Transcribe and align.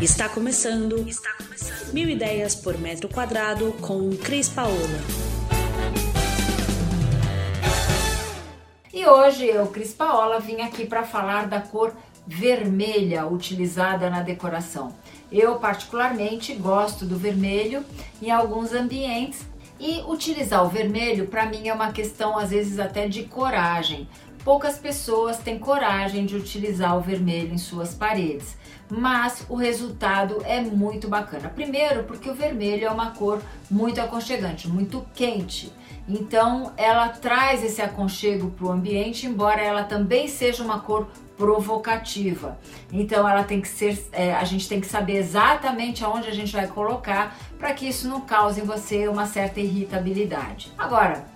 Está 0.00 0.28
começando. 0.28 1.08
Está 1.08 1.32
começando. 1.32 1.92
Mil 1.92 2.08
ideias 2.08 2.54
por 2.54 2.78
metro 2.78 3.08
quadrado 3.08 3.72
com 3.80 4.10
Cris 4.16 4.48
Paola. 4.48 4.76
E 8.94 9.04
hoje 9.04 9.46
eu, 9.46 9.66
Cris 9.66 9.92
Paola, 9.92 10.38
vim 10.38 10.60
aqui 10.60 10.86
para 10.86 11.02
falar 11.02 11.48
da 11.48 11.60
cor 11.60 11.92
vermelha 12.24 13.26
utilizada 13.26 14.08
na 14.08 14.22
decoração. 14.22 14.94
Eu 15.32 15.56
particularmente 15.56 16.54
gosto 16.54 17.04
do 17.04 17.18
vermelho 17.18 17.84
em 18.22 18.30
alguns 18.30 18.72
ambientes 18.72 19.44
e 19.80 20.00
utilizar 20.02 20.64
o 20.64 20.68
vermelho 20.68 21.26
para 21.26 21.46
mim 21.46 21.66
é 21.66 21.74
uma 21.74 21.90
questão 21.90 22.38
às 22.38 22.50
vezes 22.50 22.78
até 22.78 23.08
de 23.08 23.24
coragem. 23.24 24.08
Poucas 24.44 24.78
pessoas 24.78 25.38
têm 25.38 25.58
coragem 25.58 26.26
de 26.26 26.36
utilizar 26.36 26.96
o 26.96 27.00
vermelho 27.00 27.52
em 27.52 27.58
suas 27.58 27.94
paredes 27.94 28.56
mas 28.90 29.44
o 29.48 29.54
resultado 29.54 30.42
é 30.44 30.60
muito 30.60 31.08
bacana. 31.08 31.48
Primeiro, 31.48 32.04
porque 32.04 32.30
o 32.30 32.34
vermelho 32.34 32.86
é 32.86 32.90
uma 32.90 33.10
cor 33.10 33.40
muito 33.70 34.00
aconchegante, 34.00 34.68
muito 34.68 35.04
quente. 35.14 35.72
Então, 36.08 36.72
ela 36.76 37.08
traz 37.08 37.62
esse 37.62 37.82
aconchego 37.82 38.50
para 38.50 38.66
o 38.66 38.72
ambiente, 38.72 39.26
embora 39.26 39.60
ela 39.60 39.84
também 39.84 40.26
seja 40.26 40.62
uma 40.62 40.80
cor 40.80 41.06
provocativa. 41.36 42.58
Então, 42.90 43.28
ela 43.28 43.44
tem 43.44 43.60
que 43.60 43.68
ser, 43.68 44.08
é, 44.12 44.34
a 44.34 44.42
gente 44.44 44.66
tem 44.66 44.80
que 44.80 44.86
saber 44.86 45.18
exatamente 45.18 46.02
aonde 46.02 46.26
a 46.26 46.34
gente 46.34 46.52
vai 46.52 46.66
colocar 46.66 47.36
para 47.58 47.74
que 47.74 47.86
isso 47.86 48.08
não 48.08 48.22
cause 48.22 48.60
em 48.60 48.64
você 48.64 49.06
uma 49.06 49.26
certa 49.26 49.60
irritabilidade. 49.60 50.72
Agora, 50.78 51.26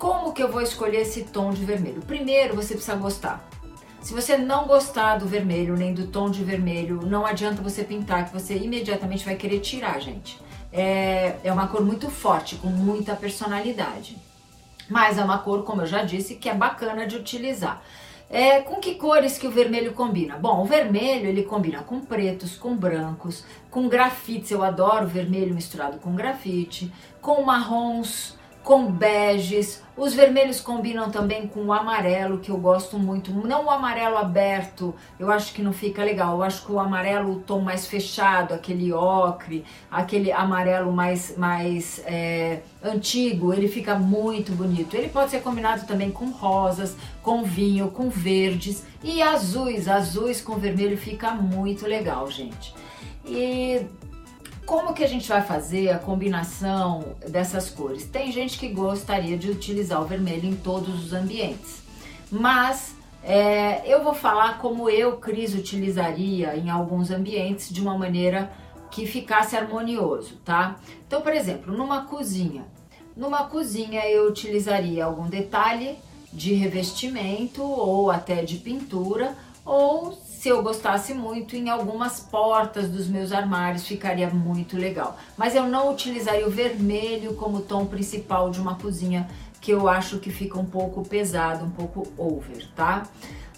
como 0.00 0.32
que 0.32 0.42
eu 0.42 0.50
vou 0.50 0.62
escolher 0.62 1.02
esse 1.02 1.24
tom 1.24 1.50
de 1.50 1.62
vermelho? 1.62 2.00
Primeiro, 2.00 2.56
você 2.56 2.72
precisa 2.72 2.96
gostar. 2.96 3.46
Se 4.00 4.14
você 4.14 4.38
não 4.38 4.66
gostar 4.66 5.18
do 5.18 5.26
vermelho, 5.26 5.76
nem 5.76 5.92
do 5.92 6.06
tom 6.06 6.30
de 6.30 6.42
vermelho, 6.42 7.02
não 7.04 7.26
adianta 7.26 7.60
você 7.60 7.84
pintar, 7.84 8.24
que 8.24 8.32
você 8.32 8.56
imediatamente 8.56 9.26
vai 9.26 9.36
querer 9.36 9.60
tirar, 9.60 10.00
gente. 10.00 10.40
É, 10.72 11.36
é 11.44 11.52
uma 11.52 11.68
cor 11.68 11.84
muito 11.84 12.08
forte, 12.08 12.56
com 12.56 12.68
muita 12.68 13.14
personalidade. 13.14 14.16
Mas 14.88 15.18
é 15.18 15.22
uma 15.22 15.36
cor, 15.36 15.64
como 15.64 15.82
eu 15.82 15.86
já 15.86 16.02
disse, 16.02 16.36
que 16.36 16.48
é 16.48 16.54
bacana 16.54 17.06
de 17.06 17.16
utilizar. 17.16 17.82
É, 18.30 18.60
com 18.62 18.76
que 18.76 18.94
cores 18.94 19.36
que 19.36 19.46
o 19.46 19.50
vermelho 19.50 19.92
combina? 19.92 20.38
Bom, 20.38 20.62
o 20.62 20.64
vermelho 20.64 21.26
ele 21.26 21.42
combina 21.42 21.82
com 21.82 22.00
pretos, 22.00 22.56
com 22.56 22.74
brancos, 22.74 23.44
com 23.70 23.86
grafites, 23.86 24.50
eu 24.50 24.64
adoro 24.64 25.06
vermelho 25.06 25.54
misturado 25.54 25.98
com 25.98 26.14
grafite, 26.14 26.90
com 27.20 27.42
marrons, 27.42 28.39
com 28.62 28.90
beges. 28.90 29.82
Os 29.96 30.14
vermelhos 30.14 30.60
combinam 30.60 31.10
também 31.10 31.46
com 31.46 31.64
o 31.66 31.72
amarelo, 31.72 32.38
que 32.38 32.50
eu 32.50 32.56
gosto 32.56 32.98
muito. 32.98 33.32
Não 33.32 33.66
o 33.66 33.70
amarelo 33.70 34.16
aberto, 34.16 34.94
eu 35.18 35.30
acho 35.30 35.52
que 35.52 35.62
não 35.62 35.72
fica 35.72 36.02
legal. 36.02 36.36
Eu 36.36 36.42
acho 36.42 36.64
que 36.64 36.72
o 36.72 36.78
amarelo, 36.78 37.32
o 37.32 37.40
tom 37.40 37.60
mais 37.60 37.86
fechado, 37.86 38.54
aquele 38.54 38.92
ocre, 38.92 39.64
aquele 39.90 40.32
amarelo 40.32 40.92
mais, 40.92 41.36
mais 41.36 42.02
é, 42.06 42.60
antigo, 42.82 43.52
ele 43.52 43.68
fica 43.68 43.94
muito 43.94 44.52
bonito. 44.52 44.96
Ele 44.96 45.08
pode 45.08 45.30
ser 45.30 45.42
combinado 45.42 45.86
também 45.86 46.10
com 46.10 46.30
rosas, 46.30 46.96
com 47.22 47.42
vinho, 47.42 47.90
com 47.90 48.08
verdes 48.08 48.84
e 49.02 49.20
azuis. 49.20 49.88
Azuis 49.88 50.40
com 50.40 50.56
vermelho 50.56 50.96
fica 50.96 51.32
muito 51.32 51.86
legal, 51.86 52.30
gente. 52.30 52.74
E 53.26 53.86
como 54.66 54.94
que 54.94 55.02
a 55.02 55.08
gente 55.08 55.28
vai 55.28 55.42
fazer 55.42 55.90
a 55.90 55.98
combinação 55.98 57.16
dessas 57.28 57.70
cores? 57.70 58.04
Tem 58.04 58.30
gente 58.30 58.58
que 58.58 58.68
gostaria 58.68 59.36
de 59.36 59.50
utilizar 59.50 60.00
o 60.00 60.04
vermelho 60.04 60.48
em 60.48 60.56
todos 60.56 61.04
os 61.04 61.12
ambientes, 61.12 61.82
mas 62.30 62.94
é, 63.22 63.82
eu 63.86 64.02
vou 64.02 64.14
falar 64.14 64.58
como 64.58 64.88
eu, 64.88 65.16
Cris, 65.16 65.54
utilizaria 65.54 66.56
em 66.56 66.70
alguns 66.70 67.10
ambientes 67.10 67.68
de 67.70 67.80
uma 67.80 67.96
maneira 67.98 68.50
que 68.90 69.06
ficasse 69.06 69.56
harmonioso, 69.56 70.36
tá? 70.44 70.76
Então, 71.06 71.20
por 71.20 71.32
exemplo, 71.32 71.76
numa 71.76 72.04
cozinha. 72.06 72.64
Numa 73.16 73.44
cozinha 73.44 74.08
eu 74.08 74.28
utilizaria 74.28 75.04
algum 75.04 75.28
detalhe 75.28 75.98
de 76.32 76.54
revestimento 76.54 77.62
ou 77.62 78.10
até 78.10 78.42
de 78.44 78.56
pintura, 78.56 79.36
ou 79.64 80.12
se 80.12 80.48
eu 80.48 80.62
gostasse 80.62 81.12
muito, 81.12 81.54
em 81.54 81.68
algumas 81.68 82.20
portas 82.20 82.88
dos 82.88 83.06
meus 83.08 83.30
armários 83.30 83.86
ficaria 83.86 84.30
muito 84.30 84.76
legal. 84.76 85.18
Mas 85.36 85.54
eu 85.54 85.64
não 85.64 85.90
utilizaria 85.90 86.46
o 86.46 86.50
vermelho 86.50 87.34
como 87.34 87.60
tom 87.60 87.84
principal 87.84 88.50
de 88.50 88.60
uma 88.60 88.76
cozinha, 88.76 89.28
que 89.60 89.70
eu 89.70 89.86
acho 89.86 90.18
que 90.18 90.30
fica 90.30 90.58
um 90.58 90.64
pouco 90.64 91.06
pesado, 91.06 91.64
um 91.66 91.70
pouco 91.70 92.06
over, 92.16 92.66
tá? 92.74 93.02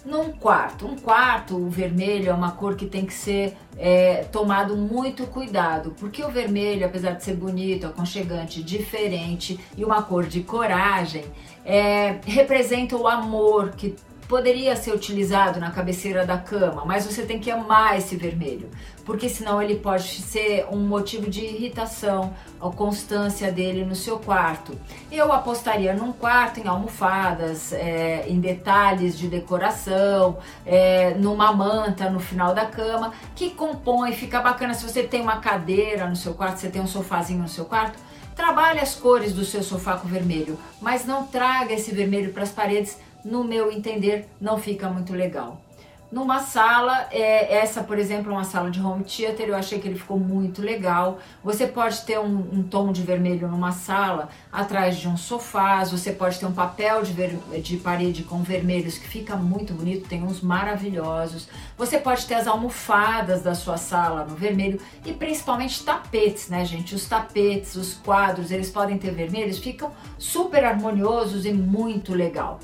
Num 0.05 0.33
quarto, 0.33 0.85
um 0.85 0.97
quarto, 0.97 1.55
o 1.55 1.69
vermelho 1.69 2.29
é 2.29 2.33
uma 2.33 2.51
cor 2.51 2.75
que 2.75 2.85
tem 2.85 3.05
que 3.05 3.13
ser 3.13 3.55
é, 3.77 4.25
tomado 4.25 4.75
muito 4.75 5.25
cuidado, 5.27 5.95
porque 5.97 6.21
o 6.21 6.29
vermelho, 6.29 6.85
apesar 6.85 7.11
de 7.11 7.23
ser 7.23 7.35
bonito, 7.35 7.87
aconchegante, 7.87 8.61
diferente 8.61 9.57
e 9.77 9.85
uma 9.85 10.03
cor 10.03 10.25
de 10.25 10.41
coragem, 10.41 11.23
é, 11.65 12.19
representa 12.25 12.97
o 12.97 13.07
amor 13.07 13.71
que 13.71 13.95
poderia 14.27 14.75
ser 14.75 14.93
utilizado 14.93 15.59
na 15.59 15.71
cabeceira 15.71 16.25
da 16.25 16.37
cama, 16.37 16.85
mas 16.85 17.05
você 17.05 17.23
tem 17.23 17.39
que 17.39 17.51
amar 17.51 17.97
esse 17.97 18.15
vermelho, 18.15 18.69
porque 19.05 19.27
senão 19.27 19.61
ele 19.61 19.75
pode 19.75 20.21
ser 20.21 20.65
um 20.71 20.79
motivo 20.79 21.29
de 21.29 21.41
irritação, 21.41 22.33
a 22.59 22.69
constância 22.69 23.51
dele 23.51 23.83
no 23.83 23.95
seu 23.95 24.17
quarto. 24.19 24.77
Eu 25.11 25.31
apostaria 25.31 25.93
num 25.93 26.11
quarto 26.11 26.59
em 26.59 26.67
almofadas, 26.67 27.73
é, 27.73 28.25
em 28.27 28.39
detalhes 28.39 29.17
de 29.17 29.27
decoração, 29.27 30.37
é, 30.65 31.13
numa 31.15 31.51
manta 31.51 32.09
no 32.09 32.19
final 32.19 32.53
da 32.53 32.65
cama, 32.65 33.13
que 33.35 33.49
compõe, 33.51 34.13
fica 34.13 34.39
bacana 34.39 34.73
se 34.73 34.87
você 34.87 35.03
tem 35.03 35.21
uma 35.21 35.37
cadeira 35.37 36.07
no 36.07 36.15
seu 36.15 36.33
quarto, 36.33 36.59
você 36.59 36.69
tem 36.69 36.81
um 36.81 36.87
sofazinho 36.87 37.41
no 37.41 37.49
seu 37.49 37.65
quarto, 37.65 37.99
Trabalhe 38.35 38.79
as 38.79 38.95
cores 38.95 39.31
do 39.31 39.45
seu 39.45 39.61
sofá 39.61 39.95
com 39.95 40.07
vermelho, 40.07 40.57
mas 40.81 41.05
não 41.05 41.25
traga 41.25 41.73
esse 41.73 41.91
vermelho 41.91 42.33
para 42.33 42.41
as 42.41 42.51
paredes 42.51 42.97
no 43.23 43.43
meu 43.43 43.71
entender, 43.71 44.27
não 44.39 44.57
fica 44.57 44.89
muito 44.89 45.13
legal. 45.13 45.61
Numa 46.13 46.41
sala, 46.41 47.07
é, 47.09 47.55
essa 47.55 47.81
por 47.81 47.97
exemplo 47.97 48.31
é 48.31 48.35
uma 48.35 48.43
sala 48.43 48.69
de 48.69 48.79
home 48.79 49.03
theater, 49.03 49.49
eu 49.49 49.55
achei 49.55 49.79
que 49.79 49.87
ele 49.87 49.97
ficou 49.97 50.19
muito 50.19 50.61
legal. 50.61 51.17
Você 51.43 51.65
pode 51.65 52.01
ter 52.01 52.19
um, 52.19 52.37
um 52.53 52.61
tom 52.61 52.91
de 52.91 53.01
vermelho 53.01 53.47
numa 53.47 53.71
sala, 53.71 54.29
atrás 54.51 54.97
de 54.97 55.07
um 55.07 55.17
sofá, 55.17 55.83
você 55.83 56.11
pode 56.11 56.39
ter 56.39 56.45
um 56.45 56.51
papel 56.51 57.01
de, 57.01 57.13
ver, 57.13 57.39
de 57.63 57.77
parede 57.77 58.21
com 58.21 58.43
vermelhos 58.43 58.95
que 58.99 59.07
fica 59.07 59.35
muito 59.35 59.73
bonito, 59.73 60.07
tem 60.07 60.21
uns 60.21 60.39
maravilhosos. 60.39 61.49
Você 61.75 61.97
pode 61.97 62.27
ter 62.27 62.35
as 62.35 62.45
almofadas 62.45 63.41
da 63.41 63.55
sua 63.55 63.77
sala 63.77 64.23
no 64.23 64.35
vermelho 64.35 64.79
e 65.03 65.13
principalmente 65.13 65.83
tapetes, 65.83 66.47
né 66.47 66.63
gente? 66.63 66.93
Os 66.93 67.07
tapetes, 67.07 67.75
os 67.75 67.95
quadros, 67.95 68.51
eles 68.51 68.69
podem 68.69 68.99
ter 68.99 69.09
vermelhos, 69.09 69.57
ficam 69.57 69.91
super 70.19 70.63
harmoniosos 70.63 71.43
e 71.43 71.51
muito 71.51 72.13
legal 72.13 72.59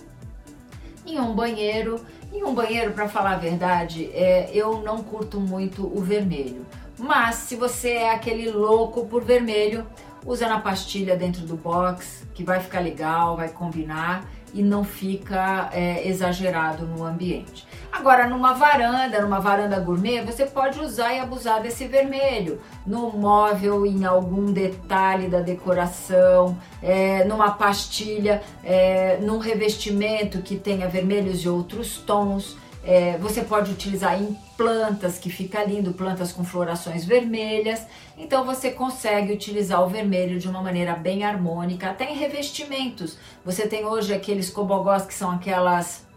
em 1.14 1.20
um 1.20 1.34
banheiro. 1.34 2.00
Em 2.32 2.44
um 2.44 2.54
banheiro, 2.54 2.92
para 2.92 3.10
falar 3.10 3.32
a 3.32 3.38
verdade, 3.38 4.10
é, 4.14 4.50
eu 4.54 4.82
não 4.82 5.02
curto 5.02 5.40
muito 5.40 5.86
o 5.86 6.02
vermelho. 6.02 6.66
Mas 6.98 7.36
se 7.36 7.56
você 7.56 7.92
é 7.92 8.14
aquele 8.14 8.52
louco 8.52 9.06
por 9.08 9.24
vermelho, 9.24 9.86
usa 10.26 10.48
na 10.48 10.60
pastilha 10.60 11.16
dentro 11.16 11.42
do 11.42 11.56
box, 11.56 12.28
que 12.34 12.44
vai 12.44 12.60
ficar 12.60 12.82
legal, 12.82 13.38
vai 13.38 13.50
combinar 13.50 14.30
e 14.54 14.62
não 14.62 14.84
fica 14.84 15.70
é, 15.74 16.08
exagerado 16.08 16.86
no 16.86 17.04
ambiente. 17.04 17.66
Agora, 18.00 18.30
numa 18.30 18.54
varanda, 18.54 19.22
numa 19.22 19.42
varanda 19.42 19.78
gourmet, 19.78 20.22
você 20.22 20.46
pode 20.46 20.80
usar 20.80 21.14
e 21.14 21.20
abusar 21.20 21.62
desse 21.62 21.86
vermelho. 21.86 22.62
No 22.88 23.12
móvel, 23.12 23.86
em 23.86 24.06
algum 24.06 24.54
detalhe 24.54 25.28
da 25.28 25.42
decoração, 25.42 26.58
é, 26.82 27.26
numa 27.26 27.52
pastilha, 27.52 28.42
é, 28.64 29.18
num 29.18 29.38
revestimento 29.38 30.42
que 30.42 30.56
tenha 30.56 30.88
vermelhos 30.88 31.40
e 31.44 31.50
outros 31.50 31.98
tons. 31.98 32.56
É, 32.86 33.18
você 33.18 33.42
pode 33.42 33.70
utilizar 33.70 34.18
em 34.18 34.34
plantas, 34.56 35.18
que 35.18 35.30
fica 35.30 35.62
lindo, 35.66 35.92
plantas 35.92 36.32
com 36.32 36.46
florações 36.46 37.04
vermelhas. 37.04 37.86
Então 38.18 38.46
você 38.46 38.72
consegue 38.72 39.34
utilizar 39.34 39.84
o 39.84 39.90
vermelho 39.90 40.40
de 40.40 40.48
uma 40.48 40.62
maneira 40.62 40.96
bem 40.96 41.26
harmônica, 41.26 41.90
até 41.90 42.10
em 42.10 42.16
revestimentos. 42.16 43.18
Você 43.44 43.68
tem 43.68 43.86
hoje 43.86 44.14
aqueles 44.14 44.50
cobogós 44.50 45.06
que 45.06 45.14
são 45.14 45.32
aquelas, 45.32 46.08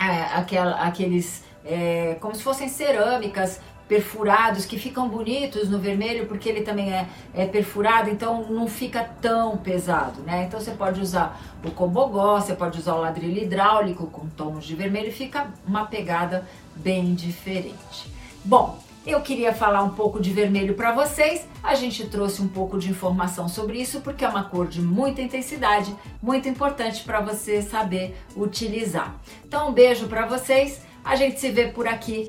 aquela, 0.00 0.76
aqueles, 0.82 1.44
é, 1.64 2.16
como 2.20 2.34
se 2.34 2.42
fossem 2.42 2.68
cerâmicas 2.68 3.60
perfurados 3.86 4.64
que 4.64 4.78
ficam 4.78 5.08
bonitos 5.08 5.68
no 5.68 5.80
vermelho 5.80 6.26
porque 6.26 6.48
ele 6.48 6.62
também 6.62 6.92
é, 6.92 7.08
é 7.34 7.44
perfurado, 7.44 8.08
então 8.08 8.46
não 8.48 8.68
fica 8.68 9.02
tão 9.20 9.56
pesado, 9.56 10.20
né? 10.22 10.44
Então 10.44 10.60
você 10.60 10.70
pode 10.70 11.00
usar 11.00 11.40
o 11.64 11.72
cobogó, 11.72 12.40
você 12.40 12.54
pode 12.54 12.78
usar 12.78 12.94
o 12.94 13.00
ladrilho 13.00 13.42
hidráulico 13.42 14.06
com 14.06 14.28
tons 14.28 14.64
de 14.64 14.76
vermelho 14.76 15.12
fica 15.12 15.48
uma 15.66 15.86
pegada 15.86 16.46
bem 16.76 17.14
diferente. 17.14 18.08
Bom, 18.44 18.78
eu 19.06 19.20
queria 19.20 19.52
falar 19.52 19.82
um 19.82 19.90
pouco 19.90 20.20
de 20.20 20.30
vermelho 20.30 20.74
para 20.74 20.92
vocês. 20.92 21.46
A 21.62 21.74
gente 21.74 22.06
trouxe 22.06 22.42
um 22.42 22.48
pouco 22.48 22.78
de 22.78 22.90
informação 22.90 23.48
sobre 23.48 23.80
isso 23.80 24.00
porque 24.00 24.24
é 24.24 24.28
uma 24.28 24.44
cor 24.44 24.66
de 24.66 24.80
muita 24.80 25.22
intensidade, 25.22 25.94
muito 26.22 26.48
importante 26.48 27.02
para 27.02 27.20
você 27.20 27.62
saber 27.62 28.16
utilizar. 28.36 29.14
Então, 29.44 29.70
um 29.70 29.72
beijo 29.72 30.06
para 30.06 30.26
vocês. 30.26 30.82
A 31.02 31.16
gente 31.16 31.40
se 31.40 31.50
vê 31.50 31.68
por 31.68 31.88
aqui 31.88 32.28